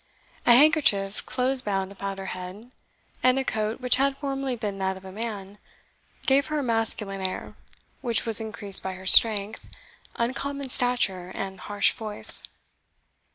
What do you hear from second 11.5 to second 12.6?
harsh voice.